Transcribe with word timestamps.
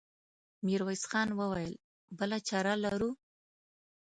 ميرويس 0.65 1.03
خان 1.09 1.29
وويل: 1.39 1.71
بله 2.17 2.37
چاره 2.47 2.73
لرو؟ 2.83 3.09